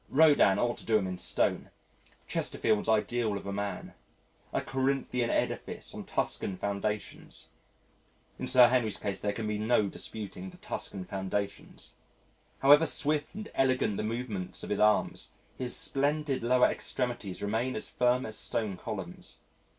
[0.09, 1.69] Rodin ought to do him in stone
[2.27, 3.93] Chesterfield's ideal of a man
[4.51, 7.49] a Corinthian edifice on Tuscan foundations.
[8.39, 11.97] In Sir Henry's case there can be no disputing the Tuscan foundations.
[12.63, 17.87] However swift and elegant the movements of his arms, his splendid lower extremities remain as
[17.87, 19.41] firm as stone columns.